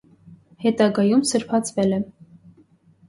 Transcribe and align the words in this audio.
Հետագայում 0.63 1.21
սրբացվել 1.33 1.95
է։ 1.99 2.01